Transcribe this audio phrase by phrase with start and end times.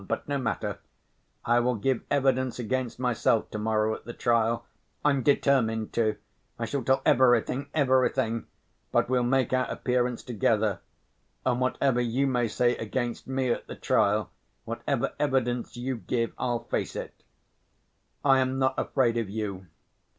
[0.07, 0.79] But no matter,
[1.45, 4.65] I will give evidence against myself to‐morrow at the trial.
[5.05, 6.15] I'm determined to!
[6.57, 8.47] I shall tell everything, everything.
[8.91, 10.79] But we'll make our appearance together.
[11.45, 14.31] And whatever you may say against me at the trial,
[14.65, 17.21] whatever evidence you give, I'll face it;
[18.25, 19.67] I am not afraid of you.